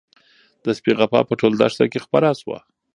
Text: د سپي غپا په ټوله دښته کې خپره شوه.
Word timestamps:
د 0.63 0.65
سپي 0.77 0.91
غپا 0.99 1.19
په 1.27 1.33
ټوله 1.39 1.55
دښته 1.61 1.85
کې 1.91 2.03
خپره 2.05 2.29
شوه. 2.41 2.57